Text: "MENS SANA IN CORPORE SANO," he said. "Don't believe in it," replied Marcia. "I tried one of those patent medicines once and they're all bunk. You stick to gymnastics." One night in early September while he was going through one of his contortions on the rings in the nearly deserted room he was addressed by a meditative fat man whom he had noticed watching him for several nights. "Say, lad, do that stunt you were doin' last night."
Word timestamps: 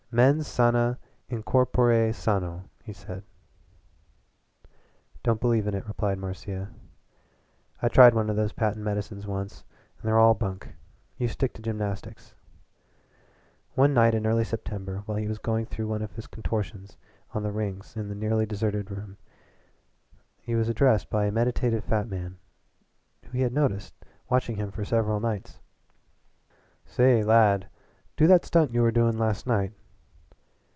"MENS 0.13 0.45
SANA 0.45 0.97
IN 1.29 1.41
CORPORE 1.41 2.11
SANO," 2.11 2.65
he 2.83 2.91
said. 2.91 3.23
"Don't 5.23 5.39
believe 5.39 5.67
in 5.67 5.73
it," 5.73 5.87
replied 5.87 6.17
Marcia. 6.19 6.67
"I 7.81 7.87
tried 7.87 8.13
one 8.13 8.29
of 8.29 8.35
those 8.35 8.51
patent 8.51 8.83
medicines 8.83 9.25
once 9.25 9.63
and 9.97 10.05
they're 10.05 10.19
all 10.19 10.33
bunk. 10.33 10.75
You 11.17 11.29
stick 11.29 11.53
to 11.53 11.61
gymnastics." 11.61 12.35
One 13.75 13.93
night 13.93 14.13
in 14.13 14.27
early 14.27 14.43
September 14.43 14.97
while 15.05 15.17
he 15.17 15.29
was 15.29 15.37
going 15.39 15.65
through 15.65 15.87
one 15.87 16.01
of 16.01 16.11
his 16.17 16.27
contortions 16.27 16.97
on 17.33 17.43
the 17.43 17.51
rings 17.53 17.95
in 17.95 18.09
the 18.09 18.13
nearly 18.15 18.45
deserted 18.45 18.91
room 18.91 19.15
he 20.41 20.55
was 20.55 20.67
addressed 20.67 21.09
by 21.09 21.23
a 21.27 21.31
meditative 21.31 21.85
fat 21.85 22.09
man 22.09 22.37
whom 23.23 23.31
he 23.31 23.43
had 23.43 23.53
noticed 23.53 23.93
watching 24.27 24.57
him 24.57 24.71
for 24.71 24.83
several 24.83 25.21
nights. 25.21 25.61
"Say, 26.85 27.23
lad, 27.23 27.69
do 28.17 28.27
that 28.27 28.43
stunt 28.43 28.73
you 28.73 28.81
were 28.81 28.91
doin' 28.91 29.17
last 29.17 29.47
night." 29.47 29.71